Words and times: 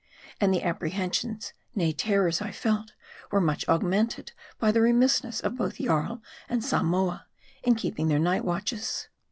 And 0.39 0.51
the 0.51 0.63
apprehensions, 0.63 1.53
nay 1.75 1.93
terrors 1.93 2.41
I 2.41 2.49
felt, 2.51 2.93
were 3.31 3.39
much 3.39 3.67
augmented 3.69 4.31
by 4.57 4.71
the 4.71 4.81
remissness 4.81 5.41
of 5.41 5.57
both 5.57 5.75
Jarl 5.75 6.23
and 6.49 6.65
Samoa, 6.65 7.27
in 7.61 7.75
keeping 7.75 8.07
their 8.07 8.17
night 8.17 8.43
watches. 8.43 9.09